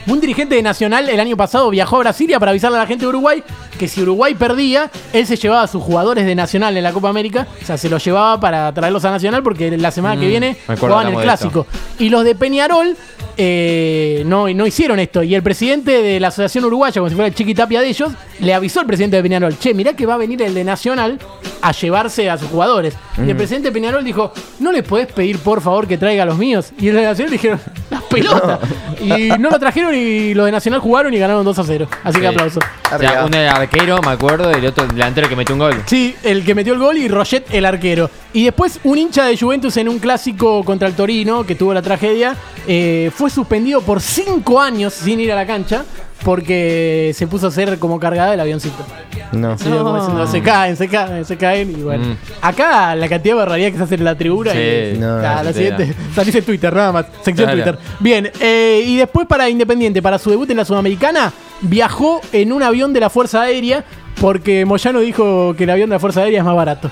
Un 0.06 0.20
dirigente 0.20 0.54
de 0.54 0.62
Nacional 0.62 1.08
el 1.08 1.20
año 1.20 1.36
pasado 1.36 1.68
viajó 1.70 1.96
a 1.96 1.98
Brasilia 2.00 2.38
para 2.38 2.50
avisarle 2.50 2.78
a 2.78 2.80
la 2.80 2.86
gente 2.86 3.04
de 3.04 3.08
Uruguay 3.08 3.42
que 3.78 3.88
si 3.88 4.02
Uruguay 4.02 4.34
perdía, 4.34 4.90
él 5.12 5.26
se 5.26 5.36
llevaba 5.36 5.62
a 5.62 5.66
sus 5.68 5.82
jugadores 5.82 6.26
de 6.26 6.34
Nacional 6.34 6.76
en 6.76 6.82
la 6.82 6.92
Copa 6.92 7.08
América. 7.08 7.46
O 7.62 7.64
sea, 7.64 7.78
se 7.78 7.88
los 7.88 8.04
llevaba 8.04 8.38
para 8.40 8.72
traerlos 8.74 9.04
a 9.04 9.10
Nacional 9.10 9.42
porque 9.42 9.76
la 9.78 9.90
semana 9.90 10.20
que 10.20 10.26
Mm, 10.26 10.30
viene 10.30 10.56
jugaban 10.78 11.08
el 11.08 11.22
clásico. 11.22 11.66
Y 11.98 12.08
los 12.08 12.24
de 12.24 12.34
Peñarol 12.34 12.96
eh, 13.36 14.24
no, 14.26 14.48
no 14.48 14.66
hicieron 14.66 14.98
esto. 14.98 15.22
Y 15.22 15.34
el 15.34 15.42
presidente 15.42 16.02
de 16.02 16.20
la 16.20 16.28
Asociación 16.28 16.64
Uruguaya, 16.64 17.00
como 17.00 17.08
si 17.08 17.14
fuera 17.14 17.28
el 17.28 17.34
chiquitapia 17.34 17.80
de 17.80 17.88
ellos, 17.88 18.10
le 18.40 18.54
avisó 18.54 18.80
al 18.80 18.86
presidente 18.86 19.16
de 19.16 19.22
Peñarol: 19.22 19.58
Che, 19.58 19.74
mirá 19.74 19.94
que 19.94 20.06
va 20.06 20.14
a 20.14 20.18
venir 20.18 20.40
el 20.42 20.54
de 20.54 20.64
Nacional 20.64 21.18
a 21.60 21.72
llevarse 21.72 22.30
a 22.30 22.38
sus 22.38 22.48
jugadores. 22.48 22.94
Y 23.16 23.28
el 23.30 23.36
presidente 23.36 23.68
de 23.68 23.72
Peñarol 23.72 24.04
dijo: 24.04 24.32
¿No 24.60 24.72
les 24.72 24.82
podés 24.84 25.06
pedir 25.08 25.38
por 25.38 25.60
favor 25.60 25.86
que 25.86 25.98
traiga 25.98 26.22
a 26.22 26.26
los 26.26 26.38
míos? 26.38 26.72
Y 26.78 26.88
el 26.88 26.96
de 26.96 27.02
Nacional 27.02 27.32
dijeron: 27.32 27.60
¡Las 27.90 28.02
pelotas! 28.04 28.60
Y 29.00 29.28
no 29.38 29.50
lo 29.50 29.58
trajeron 29.58 29.94
y 29.94 30.34
los 30.34 30.46
de 30.46 30.52
Nacional 30.52 30.80
jugaron 30.80 31.12
y 31.14 31.18
ganaron 31.18 31.44
2 31.44 31.58
a 31.58 31.64
0. 31.64 31.88
Así 32.04 32.20
que 32.20 32.26
aplauso. 32.26 32.60
O 32.60 32.98
sea, 32.98 33.10
Arriba. 33.10 33.24
uno 33.26 33.36
era 33.36 33.52
arquero, 33.52 34.00
me 34.02 34.10
acuerdo, 34.12 34.50
y 34.50 34.54
el 34.54 34.66
otro 34.66 34.86
delantero 34.86 35.28
que 35.28 35.36
metió 35.36 35.54
un 35.54 35.58
gol. 35.60 35.82
Sí, 35.86 36.14
el 36.22 36.44
que 36.44 36.54
metió 36.54 36.72
el 36.72 36.78
gol 36.78 36.96
y 36.96 37.08
Roget 37.08 37.52
el 37.52 37.64
arquero. 37.66 38.10
Y 38.32 38.44
después 38.44 38.80
un 38.84 38.98
hincha 38.98 39.26
de 39.26 39.36
Juventus 39.36 39.76
en 39.76 39.88
un 39.88 39.98
clásico 39.98 40.64
contra 40.64 40.88
el 40.88 40.94
Torino, 40.94 41.44
que 41.44 41.54
tuvo 41.54 41.74
la 41.74 41.82
tragedia, 41.82 42.34
eh, 42.66 43.10
fue 43.14 43.30
suspendido 43.30 43.80
por 43.82 44.00
cinco 44.00 44.60
años 44.60 44.94
sin 44.94 45.20
ir 45.20 45.32
a 45.32 45.34
la 45.36 45.46
cancha 45.46 45.84
porque 46.24 47.12
se 47.14 47.26
puso 47.26 47.46
a 47.46 47.48
hacer 47.50 47.78
como 47.78 47.98
cargada 48.00 48.34
el 48.34 48.40
avioncito. 48.40 48.84
No. 49.32 49.56
Sí, 49.58 49.68
como 49.68 49.96
diciendo, 49.96 50.26
se 50.26 50.42
caen, 50.42 50.76
se 50.76 50.88
caen, 50.88 51.24
se 51.24 51.36
caen 51.36 51.70
y 51.70 51.82
bueno. 51.82 52.04
Mm. 52.04 52.16
Acá 52.42 52.94
la 52.96 53.08
cantidad 53.08 53.34
de 53.34 53.38
barbaridad 53.38 53.70
que 53.72 53.76
se 53.78 53.82
hace 53.84 53.94
en 53.96 54.04
la 54.04 54.14
tribuna 54.16 54.52
Sí. 54.52 54.58
y 54.94 54.98
No, 54.98 55.16
no 55.16 55.22
la 55.42 55.52
siguiente, 55.52 55.94
salís 56.14 56.34
en 56.34 56.44
Twitter, 56.44 56.72
nada 56.74 56.92
más, 56.92 57.06
sección 57.22 57.46
Claro. 57.50 57.52
Twitter. 57.54 57.78
Bien, 58.00 58.30
eh, 58.40 58.82
y 58.86 58.96
después 58.96 59.26
para 59.26 59.48
Independiente, 59.48 60.02
para 60.02 60.18
su 60.18 60.30
debut 60.30 60.50
en 60.50 60.56
la 60.56 60.64
Sudamericana, 60.64 61.32
viajó 61.60 62.20
en 62.32 62.52
un 62.52 62.62
avión 62.62 62.92
de 62.92 63.00
la 63.00 63.10
Fuerza 63.10 63.42
Aérea 63.42 63.84
porque 64.20 64.64
Moyano 64.64 65.00
dijo 65.00 65.54
que 65.56 65.64
el 65.64 65.70
avión 65.70 65.90
de 65.90 65.94
la 65.96 66.00
Fuerza 66.00 66.22
Aérea 66.22 66.40
es 66.40 66.44
más 66.44 66.56
barato. 66.56 66.90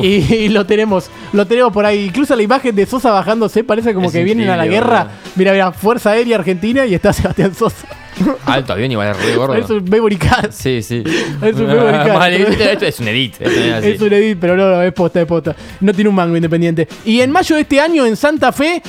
Y, 0.00 0.06
y 0.32 0.48
lo 0.50 0.64
tenemos, 0.64 1.10
lo 1.32 1.44
tenemos 1.46 1.72
por 1.72 1.84
ahí. 1.84 2.04
Incluso 2.04 2.36
la 2.36 2.42
imagen 2.42 2.74
de 2.76 2.86
Sosa 2.86 3.10
bajándose 3.10 3.64
parece 3.64 3.92
como 3.94 4.06
Es 4.06 4.12
que 4.12 4.22
vienen 4.22 4.48
a 4.48 4.56
la 4.56 4.66
guerra. 4.66 5.08
Mira, 5.34 5.50
mira, 5.52 5.72
Fuerza 5.72 6.10
Aérea 6.10 6.36
Argentina 6.36 6.86
y 6.86 6.94
está 6.94 7.12
Sebastián 7.12 7.52
Sosa. 7.54 7.88
Alto 8.46 8.72
avión 8.74 8.92
igual, 8.92 9.08
es 9.08 9.16
re 9.24 9.36
gordo. 9.36 9.54
Es 9.54 9.70
un 9.70 9.84
memory 9.88 10.16
card. 10.16 10.50
Sí, 10.52 10.82
sí. 10.82 11.02
Es 11.42 11.56
un 11.56 11.66
memory 11.66 11.92
card. 11.92 12.14
Vale, 12.14 12.72
esto, 12.72 12.84
es 12.86 13.00
un 13.00 13.08
edit. 13.08 13.40
Es 13.40 14.00
un 14.00 14.12
edit, 14.12 14.38
pero 14.40 14.56
no, 14.56 14.68
no, 14.68 14.82
es 14.82 14.92
posta, 14.92 15.20
es 15.20 15.26
posta. 15.26 15.54
No 15.80 15.92
tiene 15.92 16.10
un 16.10 16.16
mango 16.16 16.36
independiente. 16.36 16.86
Y 17.04 17.20
en 17.20 17.30
mayo 17.30 17.54
de 17.56 17.62
este 17.62 17.80
año, 17.80 18.04
en 18.06 18.16
Santa 18.16 18.52
Fe, 18.52 18.82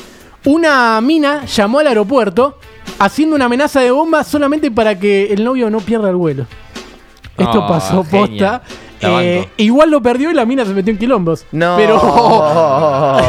una 0.45 0.99
mina 1.01 1.45
llamó 1.45 1.79
al 1.79 1.87
aeropuerto 1.87 2.57
haciendo 2.99 3.35
una 3.35 3.45
amenaza 3.45 3.79
de 3.81 3.91
bomba 3.91 4.23
solamente 4.23 4.69
para 4.71 4.99
que 4.99 5.31
el 5.33 5.43
novio 5.43 5.69
no 5.69 5.79
pierda 5.79 6.09
el 6.09 6.15
vuelo. 6.17 6.45
Esto 7.37 7.63
Ah, 7.63 7.67
pasó 7.67 8.03
genia. 8.03 8.27
posta. 8.27 8.63
Eh, 9.07 9.49
igual 9.57 9.89
lo 9.91 10.01
perdió 10.01 10.31
y 10.31 10.33
la 10.33 10.45
mina 10.45 10.65
se 10.65 10.71
metió 10.73 10.91
en 10.91 10.97
quilombos. 10.99 11.45
No. 11.51 11.75
Pero 11.77 11.95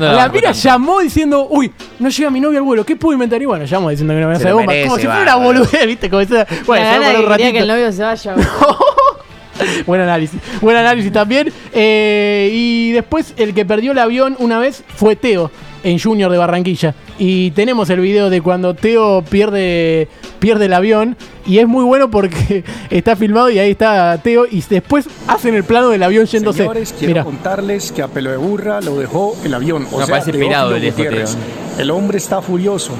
no 0.00 0.12
la 0.12 0.28
mina 0.28 0.42
tanto. 0.52 0.58
llamó 0.58 1.00
diciendo, 1.00 1.46
uy, 1.50 1.72
no 1.98 2.08
llega 2.08 2.30
mi 2.30 2.40
novio 2.40 2.58
al 2.58 2.64
vuelo, 2.64 2.84
¿qué 2.84 2.96
puedo 2.96 3.12
inventar? 3.14 3.40
Y 3.40 3.46
bueno, 3.46 3.64
llamó 3.64 3.90
diciendo 3.90 4.12
que 4.12 4.18
una 4.18 4.26
amenaza 4.26 4.48
de 4.48 4.52
bomba. 4.54 4.66
merece, 4.66 4.88
como 4.88 5.00
si 5.00 5.06
fuera 5.06 5.22
una 5.22 5.36
boludez, 5.36 5.86
¿viste? 5.86 6.10
Como 6.10 6.20
esa- 6.20 6.46
bueno, 6.66 6.84
la 6.84 6.92
se 6.92 6.98
va 6.98 7.06
gana 7.06 7.18
un 7.20 7.26
quería 7.28 7.52
que 7.52 7.58
el 7.58 7.68
ratito. 7.68 7.74
novio 7.74 7.92
se 7.92 8.02
vaya. 8.02 8.34
Buen 9.86 10.00
análisis. 10.02 10.38
Buen 10.60 10.76
análisis 10.76 11.10
también. 11.12 11.50
Eh, 11.72 12.50
y 12.52 12.92
después 12.92 13.32
el 13.38 13.54
que 13.54 13.64
perdió 13.64 13.92
el 13.92 13.98
avión 13.98 14.36
una 14.38 14.58
vez 14.58 14.84
fue 14.96 15.16
Teo 15.16 15.50
en 15.86 16.00
Junior 16.00 16.32
de 16.32 16.36
Barranquilla. 16.38 16.94
Y 17.16 17.52
tenemos 17.52 17.88
el 17.90 18.00
video 18.00 18.28
de 18.28 18.40
cuando 18.42 18.74
Teo 18.74 19.22
pierde, 19.22 20.08
pierde 20.40 20.64
el 20.66 20.72
avión. 20.72 21.16
Y 21.46 21.58
es 21.58 21.68
muy 21.68 21.84
bueno 21.84 22.10
porque 22.10 22.64
está 22.90 23.14
filmado 23.14 23.48
y 23.50 23.60
ahí 23.60 23.70
está 23.70 24.18
Teo. 24.18 24.46
Y 24.50 24.62
después 24.68 25.08
hacen 25.28 25.54
el 25.54 25.62
plano 25.62 25.90
del 25.90 26.02
avión 26.02 26.26
yéndose. 26.26 26.58
Señores, 26.58 26.92
quiero 26.98 27.12
Mira. 27.12 27.24
contarles 27.24 27.92
que 27.92 28.02
a 28.02 28.08
pelo 28.08 28.32
de 28.32 28.36
burra 28.36 28.80
lo 28.80 28.98
dejó 28.98 29.36
el 29.44 29.54
avión. 29.54 29.86
O 29.92 29.98
Me 30.00 30.06
sea, 30.06 30.20
pirado. 30.22 30.74
Teo. 30.74 31.24
El 31.78 31.90
hombre 31.92 32.18
está 32.18 32.42
furioso 32.42 32.92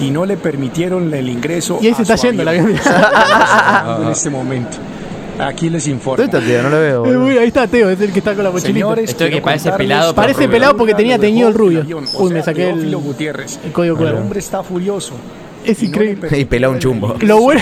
y 0.00 0.10
no 0.10 0.24
le 0.24 0.36
permitieron 0.36 1.12
el 1.12 1.28
ingreso. 1.28 1.78
Y 1.82 1.88
ahí 1.88 1.94
se 1.94 2.00
a 2.00 2.02
está 2.02 2.16
su 2.16 2.28
yendo 2.28 2.42
el 2.42 2.48
avión. 2.48 2.70
en 4.02 4.08
este 4.12 4.30
momento. 4.30 4.76
Aquí 5.48 5.70
les 5.70 5.86
informo. 5.88 6.22
¿Dónde 6.24 6.38
está, 6.38 6.46
tío? 6.48 6.62
No 6.62 6.70
lo 6.70 6.78
veo. 6.80 7.06
Eh, 7.06 7.08
boludo. 7.16 7.24
uy, 7.26 7.38
ahí 7.38 7.48
está 7.48 7.66
Teo, 7.66 7.90
es 7.90 8.00
el 8.00 8.12
que 8.12 8.18
está 8.18 8.34
con 8.34 8.44
la 8.44 8.50
mochilita. 8.50 8.72
Señores, 8.72 9.10
Esto 9.10 9.24
que 9.24 9.30
quiero 9.30 9.44
parece 9.44 9.64
contarles 9.70 9.88
pelado, 9.88 10.14
pero 10.14 10.22
Parece 10.26 10.48
pelado 10.48 10.76
porque 10.76 10.94
tenía 10.94 11.18
teñido 11.18 11.48
el 11.48 11.54
rubio. 11.54 11.84
Uy, 11.88 12.06
sea, 12.28 12.36
me 12.36 12.42
saqué 12.42 12.68
el- 12.68 12.74
Teófilo 12.74 13.00
Gutiérrez. 13.00 13.58
el 13.64 13.72
código 13.72 14.06
El 14.06 14.14
hombre 14.14 14.38
está 14.38 14.62
furioso. 14.62 15.14
Es 15.64 15.82
increíble. 15.82 16.38
Y 16.38 16.44
peló 16.44 16.70
un 16.70 16.76
el 16.76 16.82
chumbo. 16.82 17.16
Lo 17.20 17.40
bueno, 17.40 17.60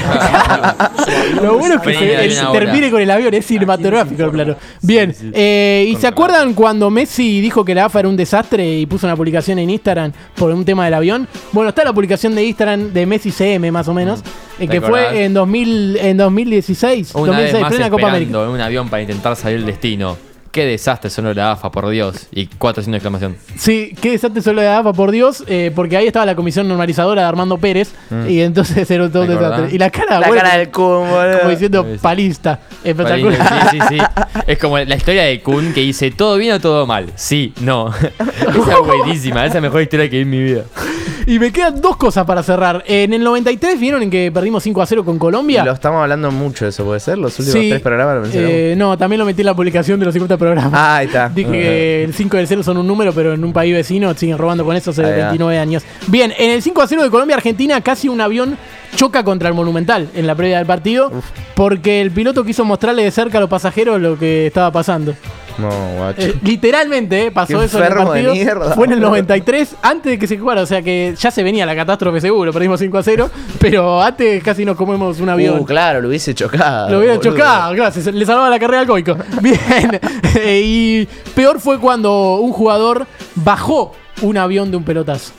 lo 1.42 1.58
bueno 1.58 1.74
es 1.76 1.80
que 1.80 1.94
se, 2.30 2.40
una 2.40 2.52
termine 2.52 2.90
con 2.90 3.00
el 3.00 3.10
avión, 3.10 3.34
es 3.34 3.46
cinematográfico 3.46 4.24
el 4.24 4.30
plano. 4.30 4.56
Bien, 4.82 5.14
eh, 5.32 5.86
¿y 5.88 5.96
se 5.96 6.06
acuerdan 6.06 6.54
cuando 6.54 6.90
Messi 6.90 7.40
dijo 7.40 7.64
que 7.64 7.74
la 7.74 7.86
AFA 7.86 8.00
era 8.00 8.08
un 8.08 8.16
desastre 8.16 8.78
y 8.78 8.86
puso 8.86 9.06
una 9.06 9.16
publicación 9.16 9.58
en 9.58 9.70
Instagram 9.70 10.12
por 10.36 10.50
un 10.50 10.64
tema 10.64 10.84
del 10.84 10.94
avión? 10.94 11.28
Bueno, 11.52 11.70
está 11.70 11.84
la 11.84 11.92
publicación 11.92 12.34
de 12.34 12.44
Instagram 12.44 12.92
de 12.92 13.06
Messi 13.06 13.30
CM 13.30 13.70
más 13.72 13.88
o 13.88 13.94
menos, 13.94 14.20
eh, 14.58 14.66
¿Te 14.66 14.68
que 14.68 14.80
fue 14.80 15.24
en, 15.24 15.34
2000, 15.34 15.96
en 15.96 16.16
2016, 16.16 17.14
Una 17.14 17.26
2016, 17.26 17.52
vez 17.52 17.62
más 17.62 17.70
plena 17.70 17.90
Copa 17.90 18.08
América. 18.08 18.38
un 18.48 18.60
avión 18.60 18.88
para 18.88 19.02
intentar 19.02 19.36
salir 19.36 19.58
del 19.58 19.66
destino. 19.66 20.27
Qué 20.50 20.64
desastre 20.64 21.10
sonó 21.10 21.32
la 21.34 21.52
AFA, 21.52 21.70
por 21.70 21.88
Dios. 21.90 22.26
Y 22.32 22.46
cuatro 22.46 22.82
signos 22.82 22.94
de 22.94 22.98
exclamación. 22.98 23.36
Sí, 23.56 23.94
qué 24.00 24.12
desastre 24.12 24.40
solo 24.42 24.60
de 24.62 24.68
AFA, 24.68 24.92
por 24.92 25.10
Dios, 25.10 25.44
eh, 25.46 25.70
porque 25.74 25.96
ahí 25.96 26.06
estaba 26.06 26.24
la 26.26 26.34
comisión 26.34 26.66
normalizadora 26.68 27.22
de 27.22 27.28
Armando 27.28 27.58
Pérez 27.58 27.92
y 28.28 28.40
entonces 28.40 28.90
era 28.90 29.08
todo 29.10 29.22
un 29.22 29.28
¿Te 29.28 29.34
acordás? 29.34 29.50
desastre. 29.52 29.74
Y 29.76 29.78
la 29.78 29.90
cara, 29.90 30.20
La 30.20 30.26
bueno, 30.28 30.42
cara 30.42 30.56
del 30.58 30.70
Kun, 30.70 30.84
boludo. 31.10 31.38
como 31.38 31.50
diciendo 31.50 31.86
Sí. 31.92 31.98
palista, 32.00 32.60
espectacular. 32.82 33.68
Sí, 33.70 33.78
sí, 33.78 33.86
sí. 33.90 33.98
Es 34.46 34.58
como 34.58 34.78
la 34.78 34.96
historia 34.96 35.24
de 35.24 35.40
Kun 35.42 35.72
que 35.72 35.80
dice 35.82 36.10
todo 36.10 36.36
bien 36.38 36.54
o 36.54 36.60
todo 36.60 36.86
mal. 36.86 37.06
Sí, 37.14 37.52
no. 37.60 37.88
Esa 38.18 38.72
es 38.72 38.86
buenísima. 38.86 39.40
Esa 39.40 39.48
es 39.48 39.54
la 39.56 39.60
mejor 39.60 39.82
historia 39.82 40.08
que 40.08 40.16
vi 40.16 40.22
en 40.22 40.30
mi 40.30 40.42
vida. 40.42 40.62
Y 41.28 41.38
me 41.38 41.52
quedan 41.52 41.78
dos 41.82 41.98
cosas 41.98 42.24
para 42.24 42.42
cerrar. 42.42 42.82
En 42.86 43.12
el 43.12 43.22
93, 43.22 43.78
¿vieron 43.78 44.02
en 44.02 44.08
que 44.08 44.32
perdimos 44.32 44.62
5 44.62 44.80
a 44.80 44.86
0 44.86 45.04
con 45.04 45.18
Colombia? 45.18 45.62
Lo 45.62 45.72
estamos 45.72 46.00
hablando 46.00 46.30
mucho 46.30 46.66
eso, 46.66 46.86
¿puede 46.86 47.00
ser? 47.00 47.18
Los 47.18 47.38
últimos 47.38 47.60
Sí, 47.60 47.68
tres 47.68 47.82
programas 47.82 48.34
lo 48.34 48.40
eh, 48.40 48.74
no, 48.78 48.96
también 48.96 49.18
lo 49.18 49.26
metí 49.26 49.42
en 49.42 49.46
la 49.46 49.54
publicación 49.54 50.00
de 50.00 50.06
los 50.06 50.14
50 50.14 50.38
programas. 50.38 50.72
ah, 50.74 50.96
ahí 50.96 51.06
está. 51.06 51.28
Dije 51.28 51.50
que 51.52 52.04
el 52.04 52.14
5 52.14 52.34
y 52.34 52.40
el 52.40 52.48
0 52.48 52.62
son 52.62 52.78
un 52.78 52.86
número, 52.86 53.12
pero 53.12 53.34
en 53.34 53.44
un 53.44 53.52
país 53.52 53.74
vecino 53.74 54.14
siguen 54.14 54.38
robando 54.38 54.64
con 54.64 54.74
eso 54.74 54.90
hace 54.90 55.04
Ahí 55.04 55.10
va. 55.20 55.26
29 55.26 55.58
años. 55.58 55.82
Bien, 56.06 56.32
en 56.38 56.50
el 56.50 56.62
5 56.62 56.80
a 56.80 56.86
0 56.86 57.02
de 57.02 57.10
Colombia-Argentina, 57.10 57.78
casi 57.82 58.08
un 58.08 58.22
avión 58.22 58.56
choca 58.96 59.22
contra 59.24 59.48
el 59.48 59.54
Monumental 59.54 60.08
en 60.14 60.26
la 60.26 60.34
previa 60.34 60.58
del 60.58 60.66
partido 60.66 61.10
porque 61.54 62.00
el 62.00 62.10
piloto 62.10 62.44
quiso 62.44 62.64
mostrarle 62.64 63.04
de 63.04 63.10
cerca 63.10 63.38
a 63.38 63.40
los 63.40 63.50
pasajeros 63.50 64.00
lo 64.00 64.18
que 64.18 64.46
estaba 64.46 64.70
pasando. 64.72 65.14
No, 65.58 65.68
guacho. 65.96 66.20
Eh, 66.22 66.34
literalmente 66.44 67.26
eh, 67.26 67.30
pasó 67.32 67.58
Qué 67.58 67.64
eso 67.64 67.78
en 67.84 67.84
el 67.92 67.94
partido. 67.98 68.32
mierda. 68.32 68.74
Fue 68.76 68.86
en 68.86 68.92
el 68.92 69.00
93, 69.00 69.74
antes 69.82 70.12
de 70.12 70.16
que 70.18 70.28
se 70.28 70.38
jugara. 70.38 70.62
O 70.62 70.66
sea 70.66 70.82
que 70.82 71.14
ya 71.18 71.32
se 71.32 71.42
venía 71.42 71.66
la 71.66 71.74
catástrofe 71.74 72.20
seguro. 72.20 72.52
Perdimos 72.52 72.78
5 72.78 72.96
a 72.96 73.02
0. 73.02 73.30
Pero 73.58 74.00
antes 74.00 74.40
casi 74.44 74.64
nos 74.64 74.76
comemos 74.76 75.18
un 75.18 75.28
avión. 75.28 75.58
Uh, 75.58 75.64
claro, 75.64 76.00
lo 76.00 76.06
hubiese 76.08 76.32
chocado. 76.32 76.88
Lo 76.90 76.98
hubiera 76.98 77.16
boludo. 77.16 77.32
chocado, 77.32 77.90
se- 77.90 78.12
le 78.12 78.24
salvaba 78.24 78.50
la 78.50 78.58
carrera 78.60 78.82
al 78.82 78.86
Goico. 78.86 79.16
Bien. 79.42 79.98
Eh, 80.36 80.60
y 80.64 81.08
peor 81.34 81.58
fue 81.58 81.80
cuando 81.80 82.36
un 82.36 82.52
jugador 82.52 83.08
bajó 83.34 83.92
un 84.22 84.36
avión 84.36 84.70
de 84.70 84.76
un 84.76 84.84
pelotazo. 84.84 85.32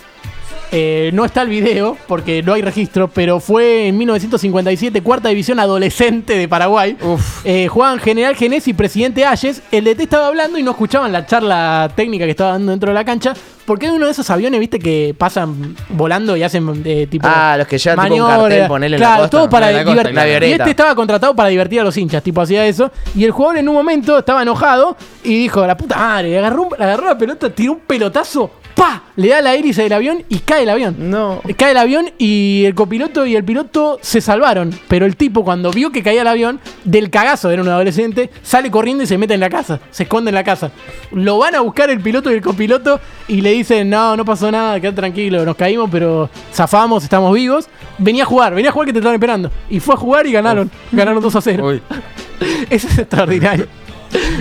Eh, 0.72 1.10
no 1.14 1.26
está 1.26 1.42
el 1.42 1.50
video 1.50 1.98
porque 2.08 2.44
no 2.44 2.54
hay 2.54 2.62
registro, 2.62 3.08
pero 3.08 3.40
fue 3.40 3.88
en 3.88 3.98
1957, 3.98 5.02
cuarta 5.02 5.30
división 5.30 5.60
adolescente 5.60 6.38
de 6.38 6.48
Paraguay. 6.48 6.96
Eh, 7.44 7.68
jugaban 7.68 8.00
General 8.00 8.36
Genés 8.36 8.68
y 8.68 8.74
Presidente 8.74 9.26
Ayes. 9.26 9.62
El 9.72 9.86
DT 9.86 10.02
estaba 10.04 10.28
hablando 10.28 10.58
y 10.60 10.64
no 10.64 10.72
escuchaban 10.72 11.12
la 11.12 11.26
charla 11.26 11.90
técnica 11.96 12.26
que 12.26 12.32
estaba 12.32 12.52
dando 12.52 12.72
dentro 12.72 12.90
de 12.90 12.94
la 12.94 13.04
cancha. 13.04 13.34
Porque 13.66 13.86
hay 13.88 13.94
uno 13.94 14.06
de 14.08 14.12
esos 14.14 14.28
aviones, 14.32 14.60
viste, 14.60 14.80
que 14.80 15.14
pasan 15.16 15.76
volando 15.90 16.36
y 16.36 16.42
hacen 16.44 16.82
eh, 16.86 17.06
tipo. 17.10 17.28
Ah, 17.30 17.56
los 17.58 17.68
que 17.68 17.78
llevan 17.78 18.10
tipo 18.12 18.24
un 18.26 18.30
cartel, 18.30 18.68
ponele 18.68 18.96
en 18.96 19.02
la 19.02 19.08
Claro, 19.08 19.22
costa. 19.24 19.38
todo 19.38 19.50
para 19.50 19.68
divertir. 19.70 20.12
claro. 20.12 20.46
Y 20.48 20.52
este 20.54 20.70
estaba 20.72 20.96
contratado 20.96 21.36
para 21.36 21.50
divertir 21.50 21.80
a 21.82 21.84
los 21.84 21.96
hinchas, 21.96 22.24
tipo 22.24 22.42
hacía 22.42 22.66
eso. 22.66 22.92
Y 23.16 23.26
el 23.26 23.32
jugador 23.32 23.58
en 23.60 23.70
un 23.70 23.76
momento 23.76 24.18
estaba 24.18 24.42
enojado 24.42 24.98
y 25.24 25.36
dijo, 25.38 25.66
la 25.68 25.78
puta 25.78 25.98
madre, 25.98 26.38
agarró, 26.40 26.70
agarró 26.80 27.06
la 27.06 27.18
pelota, 27.18 27.50
tiró 27.52 27.74
un 27.74 27.80
pelotazo, 27.82 28.50
¡pa! 28.80 29.04
Le 29.18 29.28
da 29.28 29.42
la 29.42 29.56
hélice 29.56 29.84
del 29.84 29.92
avión 29.92 30.24
y 30.30 30.40
cae 30.40 30.64
el 30.64 30.70
avión. 30.70 30.96
No. 30.98 31.42
Cae 31.58 31.72
el 31.72 31.78
avión 31.78 32.12
y 32.18 32.64
el 32.66 32.74
copiloto 32.74 33.26
y 33.26 33.36
el 33.36 33.44
piloto 33.44 34.00
se 34.02 34.22
salvaron. 34.22 34.74
Pero 34.88 35.06
el 35.06 35.18
tipo, 35.18 35.44
cuando 35.44 35.70
vio 35.72 35.92
que 35.92 36.02
caía 36.02 36.22
el 36.22 36.28
avión, 36.28 36.62
del 36.86 37.10
cagazo, 37.10 37.52
era 37.52 37.62
un 37.62 37.68
adolescente, 37.68 38.30
sale 38.42 38.72
corriendo 38.72 39.04
y 39.04 39.08
se 39.08 39.18
mete 39.18 39.34
en 39.34 39.42
la 39.42 39.50
casa. 39.50 39.82
Se 39.92 40.04
esconde 40.04 40.30
en 40.30 40.36
la 40.36 40.46
casa. 40.46 40.72
Lo 41.12 41.40
van 41.40 41.56
a 41.56 41.60
buscar 41.60 41.90
el 41.90 42.00
piloto 42.00 42.32
y 42.32 42.36
el 42.36 42.42
copiloto 42.42 43.02
y 43.28 43.42
le 43.42 43.52
dicen, 43.52 43.90
no, 43.90 44.16
no 44.16 44.24
pasó 44.24 44.50
nada, 44.50 44.80
quédate 44.80 44.96
tranquilo, 44.96 45.44
nos 45.44 45.58
caímos, 45.58 45.90
pero 45.92 46.30
zafamos, 46.54 47.04
estamos 47.04 47.34
vivos. 47.36 47.68
Venía 47.98 48.24
a 48.24 48.26
jugar, 48.26 48.56
venía 48.56 48.70
a 48.70 48.74
jugar 48.74 48.86
que 48.88 48.94
te 48.94 49.00
estaban 49.00 49.16
esperando. 49.16 49.52
Y 49.70 49.82
fue 49.82 49.96
a 49.96 49.98
jugar 49.98 50.26
y 50.26 50.32
ganaron. 50.32 50.72
Ganaron 50.94 51.22
2 51.22 51.36
a 51.36 51.42
0. 51.42 51.68
Uy. 51.68 51.82
Eso 52.70 52.88
es 52.88 52.98
extraordinario. 52.98 53.68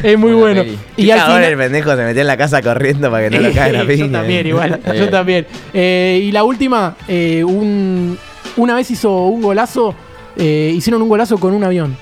Es 0.03 0.19
muy 0.19 0.33
bueno. 0.33 0.63
peli. 0.63 0.79
Y 0.97 1.11
al 1.11 1.21
final, 1.21 1.45
el 1.45 1.57
pendejo 1.57 1.91
se 1.97 2.03
metió 2.05 2.21
en 2.21 2.27
la 2.27 2.37
casa 2.37 2.63
corriendo 2.63 3.11
para 3.11 3.29
que 3.29 3.37
no 3.37 3.49
lo 3.49 3.53
caiga 3.55 3.79
la 3.81 3.87
piña. 3.87 4.07
yo 4.07 4.11
también, 4.13 4.47
igual. 4.47 4.81
Yo 4.97 5.09
también. 5.11 5.47
Eh, 5.75 6.23
y 6.25 6.33
la 6.33 6.45
última, 6.45 6.97
eh, 7.09 7.43
un, 7.45 8.19
una 8.57 8.75
vez 8.75 8.91
hizo 8.91 9.27
un 9.27 9.43
golazo. 9.43 9.95
eh, 10.37 10.73
hicieron 10.75 11.03
un 11.03 11.09
golazo 11.09 11.39
con 11.39 11.53
un 11.55 11.65
avión. 11.65 11.97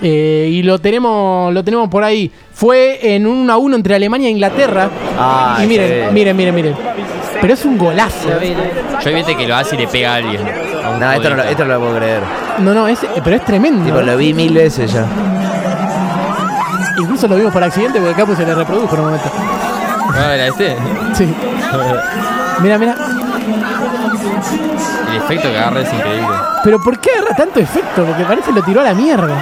Eh, 0.00 0.48
y 0.52 0.62
lo 0.62 0.78
tenemos, 0.78 1.52
lo 1.52 1.64
tenemos 1.64 1.88
por 1.88 2.04
ahí. 2.04 2.30
Fue 2.52 3.14
en 3.14 3.26
un 3.26 3.38
1 3.38 3.52
a 3.52 3.56
1 3.56 3.76
entre 3.76 3.94
Alemania 3.96 4.28
e 4.28 4.30
Inglaterra. 4.32 4.88
Ay, 5.18 5.64
y 5.64 5.68
miren, 5.68 5.88
sí. 6.08 6.14
miren, 6.14 6.36
miren, 6.36 6.54
miren. 6.54 6.74
Pero 7.40 7.54
es 7.54 7.64
un 7.64 7.78
golazo. 7.78 8.28
Vi, 8.40 8.48
vi. 8.48 8.54
Yo 9.02 9.08
hay 9.10 9.14
gente 9.16 9.36
que 9.36 9.46
lo 9.46 9.54
hace 9.56 9.74
y 9.76 9.78
le 9.78 9.86
pega 9.88 10.12
a 10.14 10.16
alguien. 10.16 10.40
a 10.42 10.98
No, 10.98 11.12
esto 11.12 11.30
no, 11.34 11.42
esto 11.42 11.64
no 11.64 11.74
lo 11.74 11.80
puedo 11.80 11.96
creer. 11.96 12.20
No, 12.60 12.74
no, 12.74 12.86
es, 12.88 12.98
pero 13.24 13.36
es 13.36 13.44
tremendo. 13.44 13.84
Tipo, 13.84 14.00
lo 14.02 14.16
vi 14.16 14.34
mil 14.34 14.52
veces 14.54 14.92
ya. 14.92 15.06
Incluso 16.98 17.28
lo 17.28 17.36
vimos 17.36 17.52
por 17.52 17.62
accidente 17.62 17.98
porque 17.98 18.14
acá 18.14 18.26
pues 18.26 18.38
se 18.38 18.44
le 18.44 18.54
reprodujo 18.54 18.94
en 18.94 19.00
un 19.00 19.06
momento. 19.06 19.30
Ah, 20.14 20.34
¿era 20.34 20.46
este? 20.48 20.76
Sí. 21.14 21.34
Mira, 22.60 22.76
mira. 22.76 22.94
El 25.10 25.16
efecto 25.16 25.48
que 25.50 25.56
agarra 25.58 25.80
es 25.80 25.92
increíble. 25.92 26.26
Pero 26.64 26.82
¿por 26.82 26.98
qué 26.98 27.10
agarra 27.12 27.36
tanto 27.36 27.60
efecto? 27.60 28.04
Porque 28.04 28.24
parece 28.24 28.48
que 28.48 28.52
lo 28.56 28.62
tiró 28.64 28.80
a 28.80 28.84
la 28.84 28.94
mierda. 28.94 29.36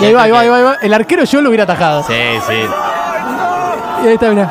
Y 0.00 0.04
ahí 0.06 0.14
va, 0.14 0.22
ahí 0.22 0.30
va, 0.30 0.40
ahí 0.40 0.48
va, 0.48 0.56
ahí 0.56 0.62
va. 0.62 0.76
El 0.80 0.94
arquero 0.94 1.24
yo 1.24 1.42
lo 1.42 1.50
hubiera 1.50 1.64
atajado. 1.64 2.02
Sí, 2.04 2.14
sí. 2.48 2.54
Y 4.02 4.06
ahí 4.08 4.14
está, 4.14 4.30
mira. 4.30 4.50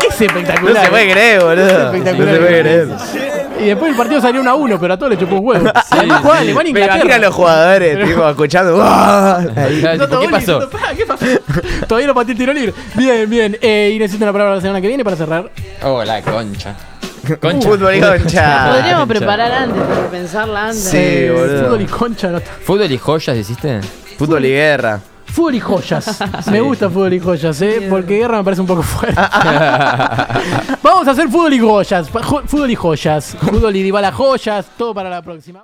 Es 0.00 0.20
No 0.20 0.26
espectacular. 0.26 0.84
se 0.84 0.90
puede 0.90 1.10
creer, 1.12 1.40
boludo. 1.42 1.92
Es 1.92 2.04
No 2.04 2.10
se 2.10 2.14
puede 2.14 2.60
creer. 2.62 2.88
Y 3.62 3.66
después 3.68 3.90
el 3.92 3.96
partido 3.96 4.20
salió 4.20 4.40
1 4.40 4.50
a 4.50 4.54
1, 4.54 4.80
pero 4.80 4.94
a 4.94 4.96
todos 4.98 5.10
le 5.12 5.18
chupó 5.18 5.36
un 5.36 5.46
huevo. 5.46 5.70
Alemania 5.90 6.70
e 6.70 6.72
Me 6.72 6.80
imagino 6.84 7.14
a 7.14 7.18
los 7.18 7.34
jugadores, 7.34 8.06
tipo, 8.08 8.28
escuchando. 8.30 8.72
Tipo, 8.74 10.20
¿Qué 10.20 10.28
pasó? 10.28 10.60
diciendo, 10.60 10.70
"Pa, 10.70 10.94
¿Qué 10.96 11.06
pasó? 11.06 11.26
Todavía 11.86 12.08
no 12.08 12.14
pateé 12.14 12.32
el 12.32 12.38
tiro 12.38 12.52
libre. 12.52 12.74
Bien, 12.94 13.28
bien. 13.30 13.58
Eh, 13.60 13.92
y 13.94 13.98
necesito 13.98 14.24
una 14.24 14.32
palabra 14.32 14.54
la 14.56 14.60
semana 14.60 14.80
que 14.80 14.88
viene 14.88 15.04
para 15.04 15.16
cerrar. 15.16 15.50
Oh, 15.82 16.02
la 16.04 16.20
concha. 16.22 16.74
Concha. 17.40 17.68
Fútbol 17.68 17.94
y 17.94 18.00
concha. 18.00 18.70
Podríamos 18.72 19.06
concha. 19.06 19.06
preparar 19.06 19.52
antes, 19.52 19.82
pensarla 20.10 20.64
antes. 20.64 20.82
Sí, 20.82 20.96
Eh, 20.98 21.30
boludo. 21.32 21.64
Fútbol 21.66 21.80
y 21.82 21.86
concha. 21.86 22.28
no 22.28 22.38
está. 22.38 22.50
¿Fútbol 22.64 22.90
y 22.90 22.98
joyas 22.98 23.36
hiciste? 23.36 23.80
Fútbol 24.18 24.44
y 24.44 24.50
guerra. 24.50 25.00
Fútbol 25.32 25.54
y 25.54 25.60
joyas. 25.60 26.18
Me 26.50 26.60
gusta 26.60 26.90
fútbol 26.90 27.12
y 27.14 27.18
joyas, 27.18 27.60
¿eh? 27.62 27.86
Porque 27.88 28.18
guerra 28.18 28.36
me 28.38 28.44
parece 28.44 28.60
un 28.60 28.66
poco 28.66 28.82
fuerte. 28.82 29.14
Vamos 30.82 31.08
a 31.08 31.10
hacer 31.12 31.28
fútbol 31.28 31.52
y 31.54 31.58
joyas. 31.58 32.10
Jo- 32.10 32.42
Fútbol 32.46 32.70
y 32.70 32.74
joyas. 32.74 33.36
Fútbol 33.40 33.74
y 33.76 33.82
Dybala 33.82 34.12
joyas. 34.12 34.66
Todo 34.76 34.92
para 34.94 35.08
la 35.08 35.22
próxima. 35.22 35.60